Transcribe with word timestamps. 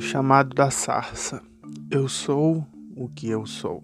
Chamado 0.00 0.54
da 0.54 0.70
sarça. 0.70 1.42
Eu 1.90 2.08
sou 2.08 2.66
o 2.96 3.08
que 3.08 3.28
eu 3.28 3.46
sou. 3.46 3.82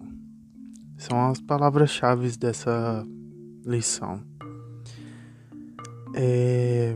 São 0.97 1.29
as 1.29 1.41
palavras-chave 1.41 2.37
dessa 2.37 3.05
lição. 3.65 4.21
É... 6.13 6.95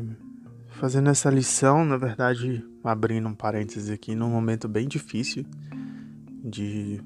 Fazendo 0.70 1.10
essa 1.10 1.30
lição, 1.30 1.86
na 1.86 1.98
verdade, 1.98 2.64
abrindo 2.84 3.28
um 3.28 3.34
parênteses 3.34 3.90
aqui, 3.90 4.16
num 4.16 4.30
momento 4.30 4.68
bem 4.68 4.88
difícil 4.88 5.46
de 6.44 7.02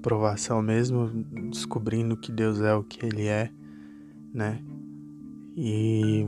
provação 0.00 0.62
mesmo, 0.62 1.08
descobrindo 1.50 2.16
que 2.16 2.32
Deus 2.32 2.60
é 2.60 2.74
o 2.74 2.82
que 2.82 3.04
Ele 3.04 3.26
é, 3.26 3.50
né? 4.32 4.62
E 5.56 6.26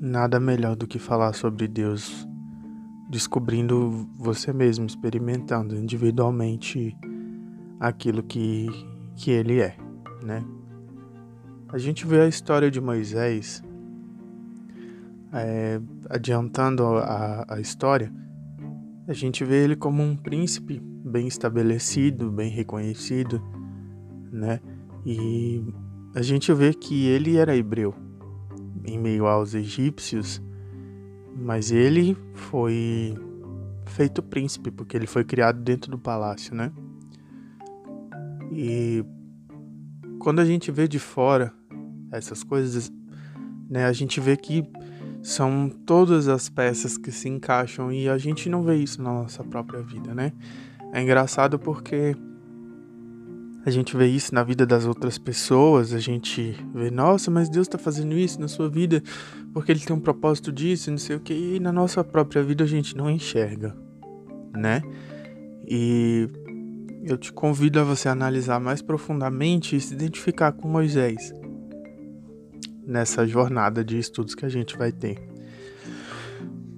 nada 0.00 0.38
melhor 0.38 0.76
do 0.76 0.86
que 0.86 0.98
falar 0.98 1.32
sobre 1.32 1.66
Deus 1.66 2.25
descobrindo 3.08 4.08
você 4.16 4.52
mesmo, 4.52 4.86
experimentando 4.86 5.76
individualmente 5.76 6.96
aquilo 7.78 8.22
que, 8.22 8.66
que 9.14 9.30
ele 9.30 9.60
é, 9.60 9.76
né? 10.22 10.44
A 11.68 11.78
gente 11.78 12.06
vê 12.06 12.20
a 12.20 12.28
história 12.28 12.70
de 12.70 12.80
Moisés, 12.80 13.62
é, 15.32 15.80
adiantando 16.08 16.84
a, 16.84 17.44
a 17.48 17.60
história, 17.60 18.12
a 19.06 19.12
gente 19.12 19.44
vê 19.44 19.64
ele 19.64 19.76
como 19.76 20.02
um 20.02 20.16
príncipe 20.16 20.80
bem 20.80 21.28
estabelecido, 21.28 22.30
bem 22.30 22.50
reconhecido, 22.50 23.40
né? 24.32 24.60
E 25.04 25.62
a 26.14 26.22
gente 26.22 26.52
vê 26.52 26.74
que 26.74 27.06
ele 27.06 27.36
era 27.36 27.56
hebreu, 27.56 27.94
em 28.84 28.98
meio 28.98 29.26
aos 29.26 29.54
egípcios, 29.54 30.42
mas 31.38 31.70
ele 31.70 32.16
foi 32.34 33.14
feito 33.86 34.22
príncipe, 34.22 34.70
porque 34.70 34.96
ele 34.96 35.06
foi 35.06 35.24
criado 35.24 35.60
dentro 35.60 35.90
do 35.90 35.98
palácio, 35.98 36.54
né? 36.54 36.72
E 38.52 39.04
quando 40.18 40.40
a 40.40 40.44
gente 40.44 40.70
vê 40.72 40.88
de 40.88 40.98
fora 40.98 41.52
essas 42.10 42.42
coisas, 42.42 42.90
né, 43.68 43.84
a 43.84 43.92
gente 43.92 44.20
vê 44.20 44.36
que 44.36 44.64
são 45.22 45.68
todas 45.68 46.28
as 46.28 46.48
peças 46.48 46.96
que 46.96 47.10
se 47.10 47.28
encaixam 47.28 47.92
e 47.92 48.08
a 48.08 48.16
gente 48.16 48.48
não 48.48 48.62
vê 48.62 48.76
isso 48.76 49.02
na 49.02 49.12
nossa 49.12 49.44
própria 49.44 49.82
vida, 49.82 50.14
né? 50.14 50.32
É 50.92 51.02
engraçado 51.02 51.58
porque 51.58 52.16
a 53.66 53.70
gente 53.70 53.96
vê 53.96 54.06
isso 54.06 54.32
na 54.32 54.44
vida 54.44 54.64
das 54.64 54.86
outras 54.86 55.18
pessoas, 55.18 55.92
a 55.92 55.98
gente 55.98 56.56
vê, 56.72 56.88
nossa, 56.88 57.32
mas 57.32 57.48
Deus 57.48 57.66
está 57.66 57.76
fazendo 57.76 58.16
isso 58.16 58.40
na 58.40 58.46
sua 58.46 58.68
vida 58.68 59.02
porque 59.52 59.72
Ele 59.72 59.80
tem 59.80 59.96
um 59.96 59.98
propósito 59.98 60.52
disso, 60.52 60.88
não 60.88 60.98
sei 60.98 61.16
o 61.16 61.20
que, 61.20 61.34
e 61.34 61.58
na 61.58 61.72
nossa 61.72 62.04
própria 62.04 62.44
vida 62.44 62.62
a 62.62 62.66
gente 62.66 62.96
não 62.96 63.10
enxerga, 63.10 63.76
né? 64.54 64.82
E 65.66 66.28
eu 67.02 67.18
te 67.18 67.32
convido 67.32 67.80
a 67.80 67.82
você 67.82 68.08
analisar 68.08 68.60
mais 68.60 68.80
profundamente 68.80 69.74
e 69.74 69.80
se 69.80 69.94
identificar 69.94 70.52
com 70.52 70.68
Moisés 70.68 71.34
nessa 72.86 73.26
jornada 73.26 73.84
de 73.84 73.98
estudos 73.98 74.36
que 74.36 74.46
a 74.46 74.48
gente 74.48 74.78
vai 74.78 74.92
ter. 74.92 75.20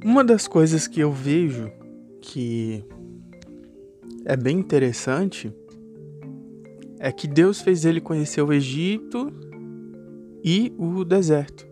Uma 0.03 0.25
das 0.25 0.49
coisas 0.49 0.89
que 0.89 1.01
eu 1.01 1.13
vejo 1.13 1.71
que 2.23 2.83
é 4.25 4.35
bem 4.35 4.59
interessante 4.59 5.53
é 6.99 7.13
que 7.13 7.27
Deus 7.29 7.61
fez 7.61 7.85
ele 7.85 8.01
conhecer 8.01 8.43
o 8.43 8.53
Egito 8.53 9.33
e 10.45 10.73
o 10.79 11.05
deserto, 11.05 11.67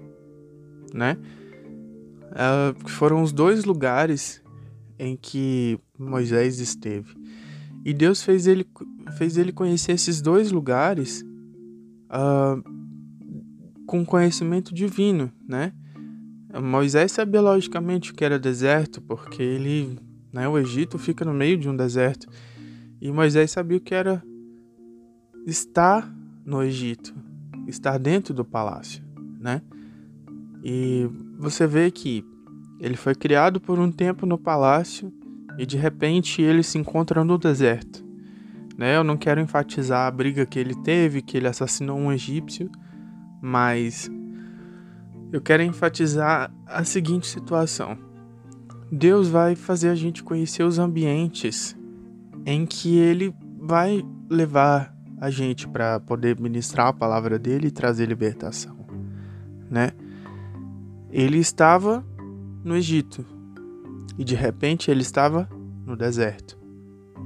né? 0.93 1.19
Uh, 2.33 2.89
foram 2.89 3.23
os 3.23 3.33
dois 3.33 3.65
lugares 3.65 4.43
em 4.99 5.17
que 5.17 5.79
Moisés 5.99 6.61
esteve. 6.61 7.15
E 7.85 7.95
Deus 7.95 8.23
fez 8.23 8.47
ele, 8.47 8.67
fez 9.17 9.37
ele 9.37 9.53
conhecer 9.53 9.93
esses 9.93 10.21
dois 10.21 10.51
lugares 10.51 11.25
uh, 12.11 12.63
com 13.87 14.05
conhecimento 14.05 14.75
divino, 14.75 15.33
né? 15.47 15.73
Moisés 16.61 17.13
sabia 17.13 17.41
logicamente 17.41 18.15
que 18.15 18.25
era 18.25 18.39
deserto, 18.39 19.01
porque 19.03 19.43
ele, 19.43 19.99
né, 20.33 20.49
o 20.49 20.59
Egito 20.59 20.99
fica 20.99 21.25
no 21.25 21.35
meio 21.35 21.59
de 21.59 21.69
um 21.69 21.77
deserto. 21.77 22.27
E 23.01 23.11
Moisés 23.13 23.51
sabia 23.51 23.77
o 23.77 23.81
que 23.81 23.95
era 23.95 24.23
estar 25.47 26.13
no 26.45 26.63
Egito, 26.63 27.15
estar 27.69 27.99
dentro 27.99 28.35
do 28.35 28.45
palácio, 28.45 29.03
né? 29.41 29.63
E 30.63 31.09
você 31.39 31.67
vê 31.67 31.91
que 31.91 32.25
ele 32.81 32.97
foi 32.97 33.15
criado 33.15 33.61
por 33.61 33.79
um 33.79 33.91
tempo 33.91 34.27
no 34.27 34.37
palácio 34.37 35.13
e 35.57 35.65
de 35.65 35.77
repente 35.77 36.43
ele 36.43 36.63
se 36.63 36.77
encontra 36.77 37.25
no 37.25 37.39
deserto. 37.39 38.05
Né? 38.77 38.97
Eu 38.97 39.05
não 39.05 39.17
quero 39.17 39.41
enfatizar 39.41 40.07
a 40.07 40.11
briga 40.11 40.45
que 40.45 40.59
ele 40.59 40.75
teve, 40.83 41.23
que 41.23 41.37
ele 41.37 41.47
assassinou 41.47 41.97
um 41.97 42.13
egípcio, 42.13 42.71
mas 43.41 44.11
eu 45.33 45.41
quero 45.41 45.63
enfatizar 45.63 46.53
a 46.67 46.85
seguinte 46.85 47.27
situação. 47.27 47.97
Deus 48.91 49.29
vai 49.29 49.55
fazer 49.55 49.89
a 49.89 49.95
gente 49.95 50.23
conhecer 50.23 50.65
os 50.65 50.79
ambientes 50.79 51.77
em 52.45 52.67
que 52.67 52.99
ele 52.99 53.35
vai 53.59 54.05
levar 54.29 54.96
a 55.21 55.31
gente 55.31 55.67
para 55.67 55.99
poder 56.01 56.39
ministrar 56.39 56.89
a 56.89 56.93
palavra 56.93 57.39
dele 57.39 57.69
e 57.69 57.71
trazer 57.71 58.07
libertação, 58.07 58.77
né? 59.71 59.93
Ele 61.11 61.39
estava 61.39 62.05
no 62.63 62.77
Egito 62.77 63.25
e 64.19 64.25
de 64.25 64.35
repente 64.35 64.91
ele 64.91 65.03
estava 65.03 65.49
no 65.85 65.97
deserto. 65.97 66.59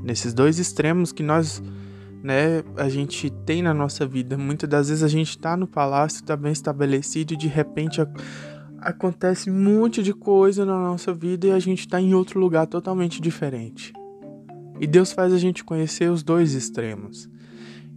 Nesses 0.02 0.32
dois 0.32 0.58
extremos 0.58 1.12
que 1.12 1.22
nós, 1.22 1.62
né, 2.22 2.62
a 2.76 2.88
gente 2.88 3.30
tem 3.30 3.62
na 3.62 3.74
nossa 3.74 4.06
vida. 4.06 4.36
Muitas 4.36 4.68
das 4.68 4.88
vezes 4.88 5.02
a 5.02 5.08
gente 5.08 5.30
está 5.30 5.56
no 5.56 5.66
palácio, 5.66 6.16
está 6.16 6.36
bem 6.36 6.52
estabelecido 6.52 7.34
e 7.34 7.36
de 7.36 7.48
repente 7.48 8.00
a, 8.00 8.08
acontece 8.80 9.50
um 9.50 9.62
monte 9.62 10.02
de 10.02 10.12
coisa 10.12 10.64
na 10.64 10.78
nossa 10.78 11.12
vida 11.12 11.48
e 11.48 11.52
a 11.52 11.58
gente 11.58 11.80
está 11.80 12.00
em 12.00 12.14
outro 12.14 12.38
lugar 12.38 12.66
totalmente 12.66 13.20
diferente. 13.20 13.92
E 14.78 14.86
Deus 14.86 15.12
faz 15.12 15.32
a 15.32 15.38
gente 15.38 15.62
conhecer 15.62 16.10
os 16.10 16.22
dois 16.22 16.54
extremos. 16.54 17.28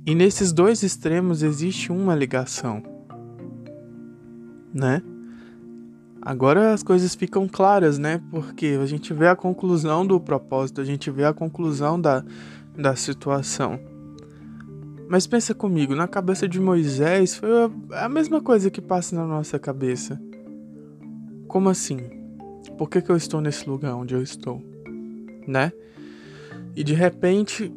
E 0.06 0.14
nesses 0.14 0.52
dois 0.52 0.84
extremos 0.84 1.44
existe 1.44 1.92
uma 1.92 2.14
ligação, 2.14 2.84
né? 4.74 5.02
Agora 6.22 6.74
as 6.74 6.84
coisas 6.84 7.16
ficam 7.16 7.48
claras, 7.48 7.98
né? 7.98 8.22
Porque 8.32 8.78
a 8.82 8.86
gente 8.86 9.14
vê 9.14 9.28
a 9.28 9.36
conclusão 9.36 10.06
do 10.06 10.20
propósito, 10.20 10.82
a 10.82 10.84
gente 10.84 11.10
vê 11.10 11.24
a 11.24 11.34
conclusão 11.34 12.00
da, 12.00 12.24
da 12.78 12.96
situação. 12.96 13.80
Mas 15.08 15.28
pensa 15.28 15.54
comigo, 15.54 15.96
na 15.96 16.08
cabeça 16.08 16.48
de 16.48 16.60
Moisés 16.60 17.36
foi 17.36 17.50
a, 17.92 18.10
mesma 18.10 18.42
coisa 18.42 18.70
que 18.70 18.82
passa 18.82 19.16
na 19.16 19.26
nossa 19.28 19.60
cabeça. 19.60 20.22
Como 21.48 21.70
assim? 21.70 22.00
Por 22.78 22.90
que, 22.90 23.02
que 23.02 23.10
eu 23.10 23.16
estou 23.16 23.40
nesse 23.40 23.70
lugar 23.70 23.96
onde 23.96 24.14
eu 24.14 24.22
estou? 24.22 24.62
Né? 25.48 25.72
E 26.76 26.84
de 26.84 26.94
repente 26.94 27.72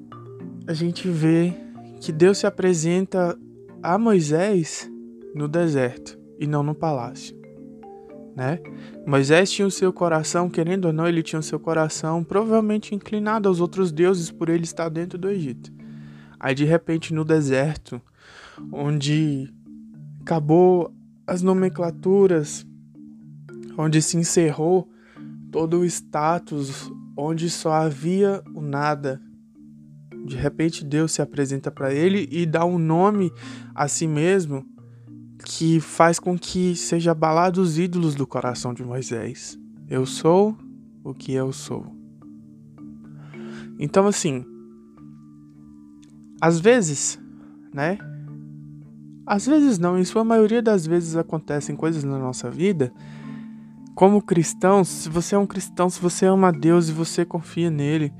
a 0.67 0.73
gente 0.73 1.09
vê 1.09 1.53
que 2.01 2.13
Deus 2.13 2.39
se 2.39 2.47
apresenta 2.47 3.39
a 3.83 3.99
Moisés 3.99 4.91
no 5.35 5.49
deserto 5.49 6.19
e 6.39 6.47
não 6.47 6.63
no 6.63 6.75
palácio. 6.75 7.37
Né? 8.35 8.59
Moisés 9.07 9.51
tinha 9.51 9.67
o 9.67 9.71
seu 9.71 9.93
coração, 9.93 10.51
querendo 10.51 10.87
ou 10.87 10.93
não, 10.93 11.09
ele 11.09 11.23
tinha 11.23 11.41
o 11.41 11.43
seu 11.43 11.59
coração 11.59 12.23
provavelmente 12.23 12.95
inclinado 12.95 13.49
aos 13.49 13.61
outros 13.61 13.91
deuses 13.91 14.31
por 14.31 14.49
ele 14.49 14.65
estar 14.65 14.89
dentro 14.91 15.19
do 15.19 15.31
Egito. 15.31 15.73
Aí 16.39 16.55
de 16.55 16.65
repente 16.65 17.15
no 17.15 17.25
deserto, 17.25 18.01
onde 18.71 19.53
acabou 20.21 20.93
as 21.27 21.41
nomenclaturas, 21.41 22.67
onde 23.79 24.03
se 24.03 24.17
encerrou 24.17 24.89
todo 25.51 25.81
o 25.81 25.85
status, 25.85 26.93
onde 27.17 27.49
só 27.49 27.73
havia 27.73 28.43
o 28.55 28.61
nada, 28.61 29.21
de 30.27 30.37
repente 30.37 30.85
Deus 30.85 31.13
se 31.13 31.23
apresenta 31.23 31.71
para 31.71 31.95
ele 31.95 32.29
e 32.31 32.45
dá 32.45 32.65
um 32.65 32.79
nome 32.79 33.33
a 33.75 33.89
si 33.89 34.07
mesmo 34.07 34.67
que 35.45 35.81
faz 35.81 36.19
com 36.19 36.37
que 36.39 36.75
seja 36.75 37.13
abalado 37.13 37.61
os 37.61 37.79
ídolos 37.79 38.15
do 38.15 38.27
coração 38.27 38.75
de 38.75 38.85
Moisés. 38.85 39.59
Eu 39.89 40.05
sou 40.05 40.57
o 41.05 41.15
que 41.15 41.33
eu 41.33 41.53
sou. 41.53 41.87
Então 43.79 44.07
assim, 44.07 44.45
às 46.41 46.59
vezes, 46.59 47.19
né? 47.73 47.99
Às 49.27 49.47
vezes 49.47 49.79
não, 49.79 49.99
em 49.99 50.05
sua 50.05 50.25
maioria 50.25 50.63
das 50.63 50.87
vezes 50.87 51.17
acontecem 51.17 51.77
coisas 51.77 52.05
na 52.05 52.19
nossa 52.19 52.51
vida. 52.51 52.93
Como 53.95 54.21
cristãos, 54.21 54.89
se 54.89 55.09
você 55.09 55.35
é 55.35 55.39
um 55.39 55.47
cristão, 55.47 55.89
se 55.89 56.01
você 56.01 56.27
ama 56.27 56.53
Deus 56.53 56.89
e 56.89 56.93
você 56.93 57.25
confia 57.25 57.71
nele, 57.71 58.13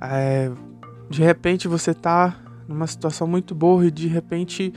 é, 0.00 0.50
de 1.12 1.22
repente 1.22 1.68
você 1.68 1.92
tá 1.92 2.34
numa 2.66 2.86
situação 2.86 3.26
muito 3.26 3.54
boa 3.54 3.86
e 3.86 3.90
de 3.90 4.08
repente 4.08 4.72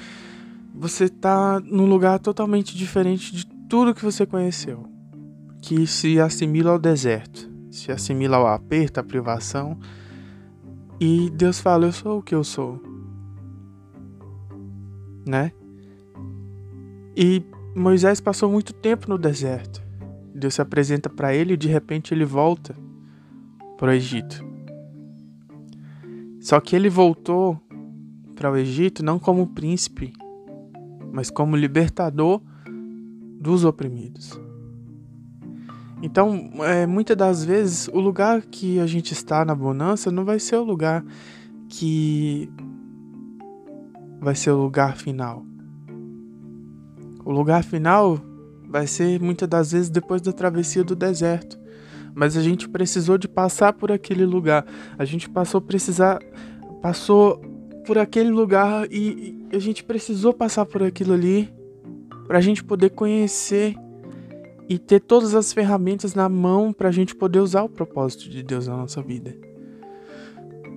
você 0.74 1.08
tá 1.08 1.62
num 1.62 1.86
lugar 1.86 2.20
totalmente 2.20 2.78
diferente 2.78 3.34
de 3.34 3.46
tudo 3.70 3.96
que 3.96 4.04
você 4.04 4.26
conheceu, 4.26 4.86
que 5.62 5.88
se 5.88 6.20
assimila 6.20 6.72
ao 6.72 6.80
deserto, 6.80 7.50
se 7.72 7.90
assimila 7.90 8.36
ao 8.36 8.48
aperto, 8.48 9.00
à 9.00 9.04
privação. 9.04 9.80
E 11.00 11.30
Deus 11.30 11.62
fala: 11.62 11.86
Eu 11.86 11.94
sou 11.94 12.20
o 12.20 12.22
que 12.22 12.36
eu 12.36 12.44
sou. 12.44 12.82
Né? 15.26 15.54
E 17.16 17.42
Moisés 17.74 18.20
passou 18.20 18.52
muito 18.52 18.74
tempo 18.74 19.10
no 19.10 19.18
deserto. 19.18 19.82
Deus 20.34 20.56
se 20.56 20.62
apresenta 20.62 21.10
para 21.10 21.34
ele 21.34 21.54
e 21.54 21.58
de 21.58 21.70
repente 21.70 22.14
ele 22.14 22.26
volta 22.26 22.76
para 23.78 23.92
o 23.92 23.94
Egito. 23.94 24.55
Só 26.46 26.60
que 26.60 26.76
ele 26.76 26.92
voltou 26.92 27.60
para 28.36 28.52
o 28.52 28.56
Egito 28.56 29.04
não 29.04 29.18
como 29.18 29.48
príncipe, 29.48 30.14
mas 31.12 31.32
como 31.32 31.56
libertador 31.56 32.40
dos 33.42 33.66
oprimidos. 33.66 34.40
Então, 36.04 36.52
é, 36.60 36.86
muitas 36.86 37.18
das 37.18 37.44
vezes, 37.44 37.88
o 37.88 38.00
lugar 38.00 38.44
que 38.44 38.80
a 38.80 38.86
gente 38.86 39.12
está 39.12 39.44
na 39.44 39.56
bonança 39.56 40.12
não 40.12 40.24
vai 40.24 40.38
ser 40.40 40.58
o 40.58 40.64
lugar 40.64 41.04
que 41.68 42.48
vai 44.20 44.36
ser 44.36 44.52
o 44.52 44.62
lugar 44.62 44.98
final. 44.98 45.44
O 47.26 47.32
lugar 47.32 47.64
final 47.64 48.22
vai 48.70 48.86
ser 48.86 49.20
muitas 49.20 49.50
das 49.50 49.72
vezes 49.72 49.90
depois 49.90 50.22
da 50.22 50.32
travessia 50.32 50.84
do 50.84 50.96
deserto. 50.96 51.65
Mas 52.16 52.38
a 52.38 52.42
gente 52.42 52.68
precisou 52.70 53.18
de 53.18 53.28
passar 53.28 53.74
por 53.74 53.92
aquele 53.92 54.26
lugar. 54.26 54.66
A 54.98 55.06
gente 55.06 55.30
passou 55.30 55.62
precisar 55.62 56.20
passou 56.82 57.42
por 57.86 57.98
aquele 57.98 58.30
lugar 58.30 58.88
e, 58.92 59.38
e 59.52 59.56
a 59.56 59.60
gente 59.60 59.84
precisou 59.84 60.34
passar 60.34 60.66
por 60.66 60.82
aquilo 60.82 61.14
ali 61.14 61.54
para 62.28 62.38
a 62.38 62.42
gente 62.42 62.64
poder 62.64 62.92
conhecer 62.92 63.76
e 64.68 64.80
ter 64.80 65.00
todas 65.00 65.36
as 65.36 65.54
ferramentas 65.54 66.16
na 66.16 66.28
mão 66.28 66.74
para 66.74 66.90
a 66.90 66.92
gente 66.92 67.16
poder 67.16 67.40
usar 67.40 67.64
o 67.64 67.70
propósito 67.70 68.30
de 68.30 68.42
Deus 68.42 68.68
na 68.68 68.78
nossa 68.78 69.02
vida. 69.02 69.36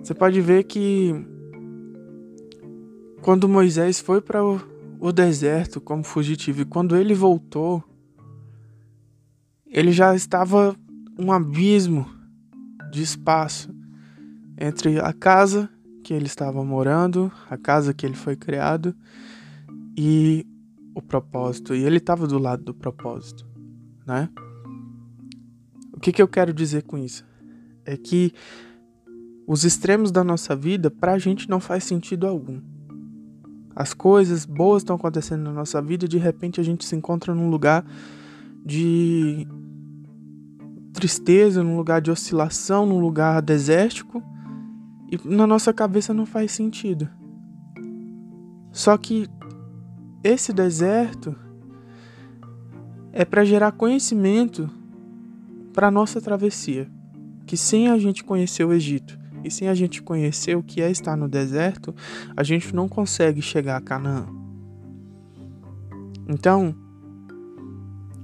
Você 0.03 0.15
pode 0.15 0.41
ver 0.41 0.65
que 0.65 1.15
quando 3.23 3.49
Moisés 3.49 4.01
foi 4.01 4.21
para 4.21 4.43
o, 4.45 5.13
deserto 5.13 5.81
como 5.81 6.05
fugitivo 6.05 6.63
e 6.63 6.65
quando 6.65 6.97
ele 6.97 7.15
voltou, 7.15 7.83
ele 9.67 9.93
já 9.93 10.15
estava 10.15 10.77
um 11.19 11.33
abismo 11.33 12.07
de 12.91 13.03
espaço 13.03 13.75
entre 14.57 15.01
a 15.01 15.13
casa 15.13 15.69
que 16.03 16.15
ele 16.15 16.27
estava 16.27 16.65
morando, 16.65 17.31
a 17.51 17.57
casa 17.57 17.93
que 17.93 18.07
ele 18.07 18.15
foi 18.15 18.37
criado 18.37 18.95
e 19.97 20.47
o 20.95 21.03
propósito. 21.03 21.75
E 21.75 21.85
ele 21.85 21.99
estava 21.99 22.27
do 22.27 22.39
lado 22.39 22.65
do 22.65 22.75
propósito, 22.75 23.47
né? 24.07 24.29
O 25.93 26.01
que, 26.01 26.13
que 26.13 26.23
eu 26.23 26.29
quero 26.29 26.53
dizer 26.53 26.85
com 26.85 26.97
isso? 26.97 27.25
É 27.85 27.97
que 27.97 28.33
os 29.47 29.65
extremos 29.65 30.13
da 30.13 30.23
nossa 30.23 30.55
vida, 30.55 30.91
para 30.91 31.15
a 31.15 31.19
gente, 31.19 31.51
não 31.51 31.59
faz 31.59 31.85
sentido 31.85 32.27
algum. 32.27 32.61
As 33.75 33.95
coisas 33.95 34.45
boas 34.45 34.83
estão 34.83 34.97
acontecendo 34.97 35.43
na 35.43 35.53
nossa 35.53 35.81
vida 35.83 36.05
e 36.05 36.09
de 36.09 36.19
repente 36.19 36.61
a 36.61 36.63
gente 36.63 36.85
se 36.85 36.95
encontra 36.95 37.35
num 37.35 37.51
lugar 37.51 37.85
de 38.65 39.47
tristeza, 40.99 41.63
num 41.63 41.77
lugar 41.77 42.01
de 42.01 42.11
oscilação, 42.11 42.85
num 42.85 42.99
lugar 42.99 43.41
desértico 43.41 44.21
e 45.09 45.17
na 45.25 45.47
nossa 45.47 45.73
cabeça 45.73 46.13
não 46.13 46.27
faz 46.27 46.51
sentido. 46.51 47.09
Só 48.73 48.99
que 48.99 49.29
esse 50.25 50.53
deserto 50.53 51.37
é 53.13 53.25
para 53.25 53.45
gerar 53.45 53.71
conhecimento 53.71 54.69
para 55.73 55.89
nossa 55.89 56.21
travessia, 56.21 56.91
que 57.47 57.57
sem 57.57 57.87
a 57.87 57.97
gente 57.97 58.25
conhecer 58.25 58.65
o 58.65 58.73
Egito 58.73 59.17
e 59.45 59.53
sem 59.53 59.69
a 59.69 59.75
gente 59.75 60.03
conhecer 60.03 60.57
o 60.57 60.65
que 60.65 60.83
é 60.83 60.91
estar 60.91 61.17
no 61.17 61.29
deserto, 61.29 61.95
a 62.37 62.43
gente 62.43 62.75
não 62.75 62.89
consegue 62.89 63.41
chegar 63.41 63.77
a 63.77 63.81
Canaã. 63.81 64.27
Então, 66.29 66.75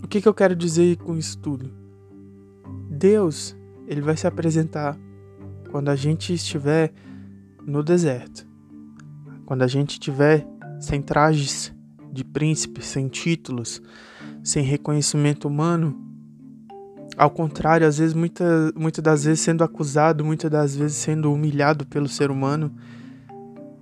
o 0.03 0.09
que, 0.09 0.21
que 0.21 0.27
eu 0.27 0.35
quero 0.35 0.57
dizer 0.57 0.97
com 0.97 1.17
isso 1.17 1.39
tudo? 1.39 1.84
Deus, 3.05 3.55
ele 3.87 4.01
vai 4.01 4.17
se 4.17 4.27
apresentar 4.27 4.99
quando 5.71 5.91
a 5.91 5.95
gente 5.95 6.33
estiver 6.33 6.91
no 7.63 7.83
deserto. 7.83 8.49
Quando 9.45 9.61
a 9.61 9.67
gente 9.67 9.91
estiver 9.91 10.47
sem 10.81 11.03
trajes 11.03 11.71
de 12.11 12.25
príncipe, 12.25 12.83
sem 12.83 13.09
títulos, 13.09 13.83
sem 14.43 14.65
reconhecimento 14.65 15.47
humano. 15.47 15.95
Ao 17.15 17.29
contrário, 17.29 17.87
às 17.87 17.99
vezes, 17.99 18.15
muitas 18.15 18.73
muita 18.75 19.03
das 19.03 19.25
vezes 19.25 19.41
sendo 19.41 19.63
acusado, 19.63 20.25
muitas 20.25 20.51
das 20.51 20.75
vezes 20.75 20.97
sendo 20.97 21.31
humilhado 21.31 21.85
pelo 21.85 22.09
ser 22.09 22.31
humano. 22.31 22.75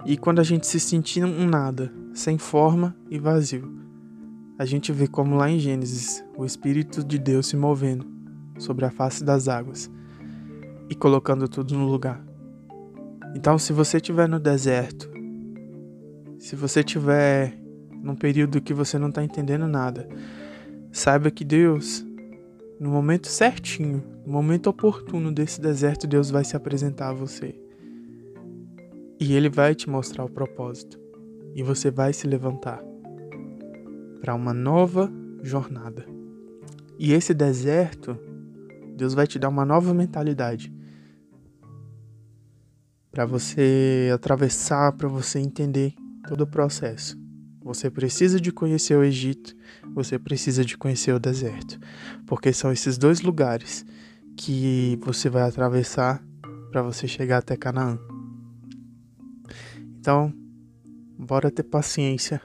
E 0.05 0.17
quando 0.17 0.41
a 0.41 0.45
gente 0.45 0.67
se 0.67 0.81
sentir 0.81 1.25
um 1.25 1.47
nada, 1.47 1.93
sem 2.13 2.39
forma 2.39 2.93
e 3.09 3.21
vazio, 3.21 3.73
a 4.59 4.65
gente 4.65 4.91
vê 4.91 5.07
como 5.07 5.37
lá 5.37 5.49
em 5.49 5.61
Gênesis 5.61 6.25
o 6.37 6.45
Espírito 6.45 7.05
de 7.05 7.21
Deus 7.21 7.47
se 7.47 7.57
movendo 7.57 8.12
sobre 8.63 8.85
a 8.85 8.91
face 8.91 9.25
das 9.25 9.49
águas 9.49 9.91
e 10.89 10.95
colocando 10.95 11.49
tudo 11.49 11.75
no 11.75 11.87
lugar. 11.87 12.25
Então, 13.35 13.59
se 13.59 13.73
você 13.73 13.97
estiver 13.97 14.29
no 14.29 14.39
deserto, 14.39 15.11
se 16.39 16.55
você 16.55 16.81
estiver 16.81 17.59
num 18.03 18.15
período 18.15 18.61
que 18.61 18.75
você 18.75 18.99
não 18.99 19.09
está 19.09 19.23
entendendo 19.23 19.67
nada, 19.67 20.09
saiba 20.91 21.31
que 21.31 21.45
Deus, 21.45 22.05
no 22.79 22.91
momento 22.91 23.29
certinho, 23.29 24.03
no 24.27 24.33
momento 24.33 24.69
oportuno 24.69 25.33
desse 25.33 25.61
deserto, 25.61 26.07
Deus 26.07 26.31
vai 26.31 26.45
se 26.45 26.57
apresentar 26.57 27.09
a 27.09 27.15
você. 27.15 27.55
E 29.19 29.35
Ele 29.35 29.49
vai 29.49 29.75
te 29.75 29.89
mostrar 29.89 30.25
o 30.25 30.31
propósito. 30.31 31.01
E 31.55 31.63
você 31.63 31.91
vai 31.91 32.13
se 32.13 32.27
levantar 32.27 32.83
para 34.21 34.35
uma 34.35 34.53
nova 34.53 35.11
jornada. 35.43 36.05
E 36.99 37.13
esse 37.13 37.33
deserto, 37.33 38.19
Deus 39.03 39.15
vai 39.15 39.27
te 39.27 39.37
dar 39.37 39.49
uma 39.49 39.65
nova 39.65 39.93
mentalidade 39.93 40.73
para 43.11 43.27
você 43.27 44.09
atravessar, 44.15 44.93
para 44.93 45.09
você 45.09 45.41
entender 45.41 45.93
todo 46.29 46.43
o 46.43 46.47
processo. 46.47 47.21
Você 47.65 47.91
precisa 47.91 48.41
de 48.41 48.53
conhecer 48.53 48.97
o 48.97 49.03
Egito, 49.03 49.57
você 49.93 50.21
precisa 50.21 50.65
de 50.65 50.79
conhecer 50.79 51.13
o 51.13 51.19
deserto, 51.19 51.81
porque 52.29 52.53
são 52.53 52.71
esses 52.71 52.97
dois 52.97 53.23
lugares 53.23 53.85
que 54.37 54.97
você 55.03 55.29
vai 55.29 55.43
atravessar 55.43 56.25
para 56.71 56.81
você 56.81 57.09
chegar 57.09 57.39
até 57.39 57.57
Canaã. 57.57 57.99
Então, 59.99 60.33
bora 61.19 61.51
ter 61.51 61.65
paciência 61.65 62.41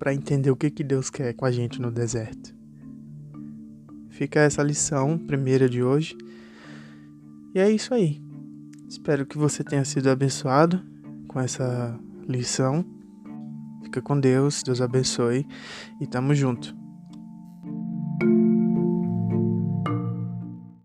para 0.00 0.12
entender 0.12 0.50
o 0.50 0.56
que, 0.56 0.68
que 0.68 0.82
Deus 0.82 1.10
quer 1.10 1.32
com 1.32 1.44
a 1.44 1.52
gente 1.52 1.80
no 1.80 1.92
deserto. 1.92 2.61
Fica 4.22 4.38
essa 4.38 4.62
lição 4.62 5.18
primeira 5.18 5.68
de 5.68 5.82
hoje. 5.82 6.16
E 7.52 7.58
é 7.58 7.68
isso 7.68 7.92
aí. 7.92 8.22
Espero 8.88 9.26
que 9.26 9.36
você 9.36 9.64
tenha 9.64 9.84
sido 9.84 10.08
abençoado 10.08 10.80
com 11.26 11.40
essa 11.40 11.98
lição. 12.28 12.84
Fica 13.82 14.00
com 14.00 14.20
Deus, 14.20 14.62
Deus 14.62 14.80
abençoe 14.80 15.44
e 16.00 16.06
tamo 16.06 16.36
junto. 16.36 16.81